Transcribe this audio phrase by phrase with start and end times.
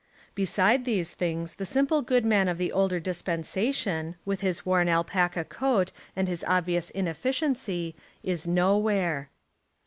[0.33, 4.89] Beside these things the simple Good Man of the older dispensa tion, with his worn
[4.89, 7.93] alpaca coat and his obvious inefficiency,
[8.23, 9.29] is nowhere.